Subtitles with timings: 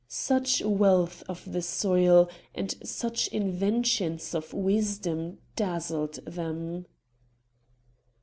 [0.07, 6.87] Such wealth of the soil and such inventions of wisdom dazzled them.